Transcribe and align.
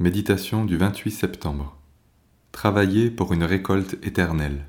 Méditation 0.00 0.64
du 0.64 0.78
28 0.78 1.10
septembre. 1.10 1.76
Travailler 2.52 3.10
pour 3.10 3.34
une 3.34 3.44
récolte 3.44 3.98
éternelle. 4.02 4.64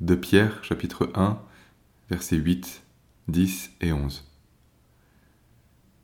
De 0.00 0.14
Pierre, 0.14 0.64
chapitre 0.64 1.10
1, 1.14 1.38
versets 2.08 2.36
8, 2.36 2.82
10 3.28 3.72
et 3.82 3.92
11. 3.92 4.24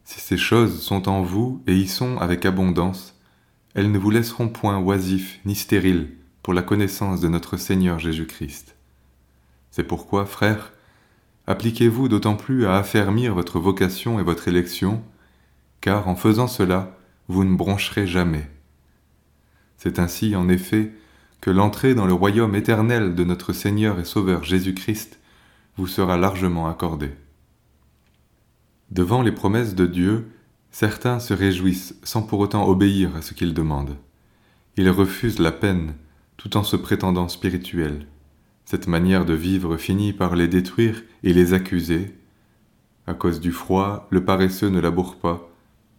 Si 0.04 0.20
ces 0.20 0.36
choses 0.36 0.82
sont 0.82 1.08
en 1.08 1.22
vous 1.22 1.62
et 1.66 1.74
y 1.74 1.88
sont 1.88 2.18
avec 2.18 2.44
abondance, 2.44 3.18
elles 3.72 3.90
ne 3.90 3.98
vous 3.98 4.10
laisseront 4.10 4.50
point 4.50 4.78
oisifs 4.78 5.40
ni 5.46 5.54
stériles 5.54 6.10
pour 6.42 6.52
la 6.52 6.60
connaissance 6.60 7.22
de 7.22 7.28
notre 7.28 7.56
Seigneur 7.56 7.98
Jésus-Christ. 7.98 8.76
C'est 9.70 9.84
pourquoi, 9.84 10.26
frères, 10.26 10.74
appliquez-vous 11.46 12.10
d'autant 12.10 12.36
plus 12.36 12.66
à 12.66 12.76
affermir 12.76 13.34
votre 13.34 13.58
vocation 13.58 14.20
et 14.20 14.22
votre 14.22 14.48
élection, 14.48 15.02
car 15.80 16.08
en 16.08 16.14
faisant 16.14 16.46
cela, 16.46 16.98
vous 17.28 17.44
ne 17.44 17.56
broncherez 17.56 18.06
jamais. 18.06 18.48
C'est 19.76 19.98
ainsi, 19.98 20.36
en 20.36 20.48
effet, 20.48 20.92
que 21.40 21.50
l'entrée 21.50 21.94
dans 21.94 22.06
le 22.06 22.12
royaume 22.12 22.54
éternel 22.54 23.14
de 23.14 23.24
notre 23.24 23.52
Seigneur 23.52 23.98
et 23.98 24.04
Sauveur 24.04 24.44
Jésus-Christ 24.44 25.18
vous 25.76 25.86
sera 25.86 26.16
largement 26.16 26.68
accordée. 26.68 27.12
Devant 28.90 29.22
les 29.22 29.32
promesses 29.32 29.74
de 29.74 29.86
Dieu, 29.86 30.30
certains 30.70 31.18
se 31.18 31.34
réjouissent 31.34 31.94
sans 32.02 32.22
pour 32.22 32.40
autant 32.40 32.68
obéir 32.68 33.16
à 33.16 33.22
ce 33.22 33.34
qu'il 33.34 33.54
demande. 33.54 33.96
Ils 34.76 34.90
refusent 34.90 35.38
la 35.38 35.52
peine 35.52 35.94
tout 36.36 36.56
en 36.56 36.62
se 36.62 36.76
prétendant 36.76 37.28
spirituels. 37.28 38.06
Cette 38.64 38.86
manière 38.86 39.24
de 39.24 39.34
vivre 39.34 39.76
finit 39.76 40.12
par 40.12 40.36
les 40.36 40.48
détruire 40.48 41.02
et 41.22 41.32
les 41.32 41.52
accuser. 41.52 42.16
À 43.06 43.14
cause 43.14 43.40
du 43.40 43.52
froid, 43.52 44.06
le 44.10 44.24
paresseux 44.24 44.68
ne 44.68 44.80
laboure 44.80 45.16
pas, 45.16 45.51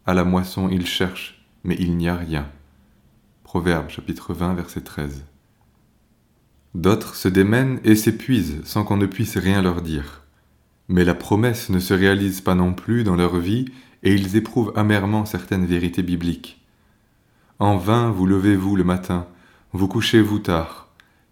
à 0.05 0.13
la 0.13 0.23
moisson 0.23 0.69
il 0.69 0.85
cherche, 0.85 1.45
mais 1.63 1.75
il 1.79 1.95
n'y 1.97 2.09
a 2.09 2.15
rien. 2.15 2.49
Proverbe 3.43 3.89
chapitre 3.89 4.33
20 4.33 4.55
verset 4.55 4.81
13. 4.81 5.23
D'autres 6.75 7.15
se 7.15 7.27
démènent 7.27 7.79
et 7.83 7.95
s'épuisent 7.95 8.61
sans 8.63 8.83
qu'on 8.83 8.97
ne 8.97 9.05
puisse 9.05 9.37
rien 9.37 9.61
leur 9.61 9.81
dire. 9.81 10.23
Mais 10.89 11.05
la 11.05 11.13
promesse 11.13 11.69
ne 11.69 11.79
se 11.79 11.93
réalise 11.93 12.41
pas 12.41 12.55
non 12.55 12.73
plus 12.73 13.03
dans 13.03 13.15
leur 13.15 13.37
vie 13.37 13.65
et 14.01 14.13
ils 14.13 14.35
éprouvent 14.35 14.73
amèrement 14.75 15.25
certaines 15.25 15.65
vérités 15.65 16.03
bibliques. 16.03 16.61
En 17.59 17.77
vain 17.77 18.09
vous 18.09 18.25
levez-vous 18.25 18.75
le 18.75 18.83
matin, 18.83 19.27
vous 19.71 19.87
couchez-vous 19.87 20.39
tard, 20.39 20.89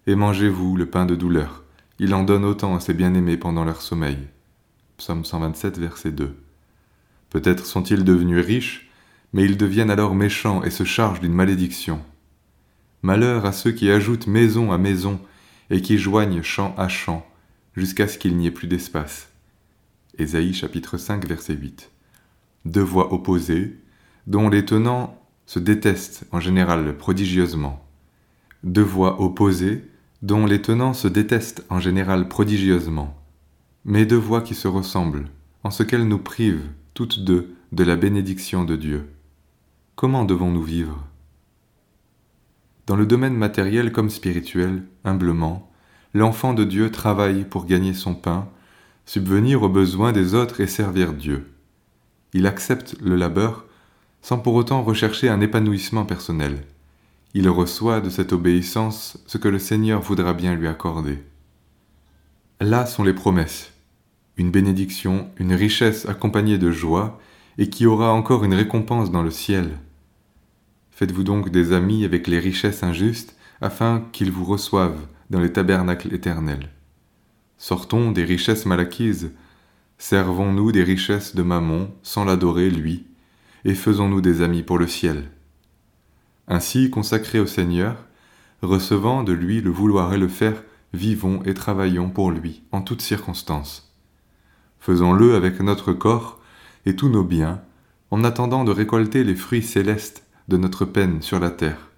et 0.08 0.16
mangez-vous 0.16 0.78
le 0.78 0.86
pain 0.86 1.06
de 1.06 1.16
douleur. 1.16 1.64
Il 2.00 2.14
en 2.14 2.24
donne 2.24 2.46
autant 2.46 2.76
à 2.76 2.80
ses 2.80 2.94
bien-aimés 2.94 3.38
pendant 3.38 3.66
leur 3.66 3.82
sommeil. 3.82 4.18
Psaume 4.98 5.26
127, 5.26 5.78
verset 5.78 6.12
2. 6.12 6.36
Peut-être 7.32 7.66
sont-ils 7.66 8.04
devenus 8.04 8.46
riches, 8.46 8.92
mais 9.34 9.46
ils 9.46 9.58
deviennent 9.58 9.90
alors 9.90 10.14
méchants 10.14 10.64
et 10.64 10.70
se 10.70 10.84
chargent 10.84 11.22
d'une 11.22 11.34
malédiction. 11.34 12.02
Malheur 13.02 13.46
à 13.46 13.54
ceux 13.54 13.72
qui 13.72 13.90
ajoutent 13.90 14.28
maison 14.28 14.72
à 14.72 14.78
maison 14.78 15.20
et 15.70 15.82
qui 15.82 15.98
joignent 15.98 16.44
champ 16.44 16.76
à 16.78 16.90
champ, 16.90 17.26
jusqu'à 17.76 18.08
ce 18.08 18.18
qu'il 18.18 18.36
n'y 18.36 18.48
ait 18.48 18.52
plus 18.52 18.68
d'espace. 18.68 19.30
Ésaïe 20.20 20.54
chapitre 20.54 20.98
5 20.98 21.26
verset 21.26 21.54
8. 21.54 21.90
Deux 22.66 22.82
voix 22.82 23.14
opposées, 23.14 23.80
dont 24.28 24.50
les 24.50 24.66
tenants 24.66 25.18
se 25.46 25.58
détestent 25.60 26.26
en 26.32 26.42
général 26.42 26.98
prodigieusement. 26.98 27.84
Deux 28.64 28.84
voix 28.84 29.22
opposées, 29.22 29.90
dont 30.22 30.46
les 30.46 30.62
tenants 30.62 30.94
se 30.94 31.08
détestent 31.08 31.66
en 31.70 31.80
général 31.80 32.28
prodigieusement, 32.28 33.18
mais 33.86 34.06
deux 34.06 34.18
voix 34.18 34.42
qui 34.42 34.54
se 34.54 34.68
ressemblent, 34.68 35.28
en 35.64 35.72
ce 35.72 35.84
qu'elles 35.84 36.08
nous 36.08 36.20
privent, 36.20 36.70
deux, 37.06 37.56
de 37.72 37.84
la 37.84 37.96
bénédiction 37.96 38.64
de 38.64 38.76
Dieu. 38.76 39.10
Comment 39.96 40.26
devons-nous 40.26 40.64
vivre? 40.64 41.06
Dans 42.88 42.96
le 42.96 43.06
domaine 43.06 43.36
matériel 43.36 43.92
comme 43.92 44.10
spirituel, 44.10 44.84
humblement, 45.04 45.72
l'enfant 46.14 46.54
de 46.54 46.64
Dieu 46.64 46.92
travaille 46.92 47.46
pour 47.46 47.66
gagner 47.66 47.94
son 47.94 48.16
pain, 48.16 48.48
subvenir 49.06 49.64
aux 49.64 49.70
besoins 49.70 50.12
des 50.12 50.34
autres 50.34 50.62
et 50.62 50.68
servir 50.68 51.14
Dieu. 51.14 51.52
Il 52.34 52.48
accepte 52.48 52.96
le 53.02 53.16
labeur 53.16 53.66
sans 54.22 54.38
pour 54.38 54.56
autant 54.56 54.84
rechercher 54.84 55.30
un 55.30 55.42
épanouissement 55.42 56.06
personnel 56.06 56.64
il 57.34 57.48
reçoit 57.50 58.02
de 58.02 58.10
cette 58.10 58.34
obéissance 58.34 59.18
ce 59.26 59.38
que 59.38 59.48
le 59.48 59.60
Seigneur 59.60 60.02
voudra 60.02 60.34
bien 60.34 60.54
lui 60.54 60.68
accorder. 60.68 61.20
Là 62.60 62.86
sont 62.86 63.04
les 63.04 63.14
promesses, 63.14 63.72
une 64.38 64.52
bénédiction, 64.52 65.30
une 65.38 65.54
richesse 65.54 66.08
accompagnée 66.08 66.58
de 66.58 66.72
joie, 66.72 67.20
et 67.58 67.70
qui 67.70 67.86
aura 67.86 68.14
encore 68.14 68.44
une 68.44 68.54
récompense 68.54 69.12
dans 69.12 69.24
le 69.24 69.32
ciel. 69.32 69.78
Faites-vous 70.92 71.24
donc 71.24 71.50
des 71.50 71.74
amis 71.74 72.06
avec 72.06 72.28
les 72.28 72.40
richesses 72.40 72.84
injustes, 72.84 73.36
afin 73.62 74.04
qu'ils 74.12 74.32
vous 74.32 74.46
reçoivent 74.46 75.08
dans 75.30 75.40
les 75.40 75.54
tabernacles 75.54 76.14
éternels. 76.14 76.70
Sortons 77.58 78.12
des 78.12 78.24
richesses 78.24 78.66
mal 78.66 78.80
acquises, 78.80 79.32
servons-nous 79.98 80.72
des 80.72 80.84
richesses 80.84 81.36
de 81.36 81.44
Mammon 81.44 81.92
sans 82.02 82.26
l'adorer, 82.26 82.70
lui, 82.72 83.06
et 83.66 83.76
faisons-nous 83.76 84.22
des 84.22 84.42
amis 84.42 84.64
pour 84.64 84.80
le 84.80 84.88
ciel. 84.88 85.30
Ainsi, 86.48 86.90
consacrés 86.90 87.40
au 87.40 87.46
Seigneur, 87.46 88.08
recevant 88.62 89.24
de 89.24 89.34
lui 89.34 89.62
le 89.62 89.70
vouloir 89.70 90.14
et 90.14 90.18
le 90.18 90.28
faire, 90.28 90.64
vivons 90.94 91.44
et 91.44 91.54
travaillons 91.54 92.10
pour 92.10 92.32
lui 92.32 92.64
en 92.72 92.82
toutes 92.82 93.02
circonstances. 93.02 93.91
Faisons-le 94.82 95.36
avec 95.36 95.60
notre 95.60 95.94
corps 95.94 96.40
et 96.88 96.96
tous 96.96 97.08
nos 97.08 97.24
biens, 97.24 97.62
en 98.10 98.24
attendant 98.24 98.64
de 98.64 98.72
récolter 98.72 99.24
les 99.24 99.36
fruits 99.36 99.62
célestes 99.62 100.26
de 100.48 100.58
notre 100.58 100.86
peine 100.86 101.22
sur 101.22 101.40
la 101.40 101.52
terre. 101.52 101.92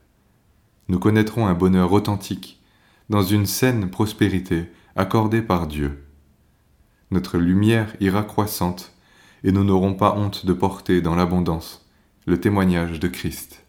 Nous 0.89 0.99
connaîtrons 0.99 1.47
un 1.47 1.53
bonheur 1.53 1.93
authentique, 1.93 2.61
dans 3.09 3.23
une 3.23 3.45
saine 3.45 3.89
prospérité 3.89 4.69
accordée 4.97 5.41
par 5.41 5.67
Dieu. 5.67 6.03
Notre 7.09 7.37
lumière 7.37 7.95
ira 8.01 8.21
croissante, 8.21 8.91
et 9.45 9.53
nous 9.53 9.63
n'aurons 9.63 9.93
pas 9.93 10.15
honte 10.17 10.45
de 10.45 10.51
porter 10.51 11.01
dans 11.01 11.15
l'abondance 11.15 11.89
le 12.25 12.41
témoignage 12.41 12.99
de 12.99 13.07
Christ. 13.07 13.62